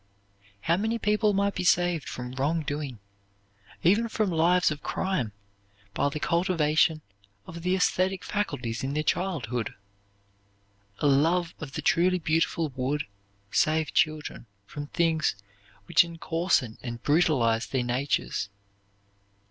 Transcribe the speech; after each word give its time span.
How 0.61 0.77
many 0.77 0.97
people 0.97 1.31
might 1.31 1.53
be 1.53 1.63
saved 1.63 2.09
from 2.09 2.31
wrong 2.31 2.63
doing, 2.63 2.97
even 3.83 4.09
from 4.09 4.31
lives 4.31 4.71
of 4.71 4.81
crime, 4.81 5.31
by 5.93 6.09
the 6.09 6.19
cultivation 6.19 7.01
of 7.45 7.61
the 7.61 7.75
esthetic 7.75 8.23
faculties 8.23 8.83
in 8.83 8.95
their 8.95 9.03
childhood! 9.03 9.75
A 10.97 11.05
love 11.05 11.53
of 11.59 11.73
the 11.73 11.83
truly 11.83 12.17
beautiful 12.17 12.69
would 12.69 13.05
save 13.51 13.93
children 13.93 14.47
from 14.65 14.87
things 14.87 15.35
which 15.85 16.03
encoarsen 16.03 16.79
and 16.81 17.03
brutalize 17.03 17.67
their 17.67 17.83
natures. 17.83 18.49